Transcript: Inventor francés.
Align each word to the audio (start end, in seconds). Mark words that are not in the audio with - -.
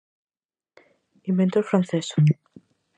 Inventor 1.25 1.61
francés. 1.63 2.15